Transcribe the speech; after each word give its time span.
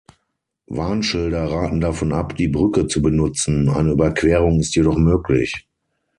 Warnschilder 0.65 1.45
raten 1.51 1.79
davon 1.79 2.11
ab, 2.11 2.35
die 2.35 2.47
Brücke 2.47 2.87
zu 2.87 3.03
benutzen; 3.03 3.69
eine 3.69 3.91
Überquerung 3.91 4.59
ist 4.59 4.73
jedoch 4.73 4.97
möglich. 4.97 5.67